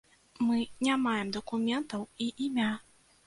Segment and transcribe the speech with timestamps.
[0.45, 2.71] Мы не маем дакументаў і імя.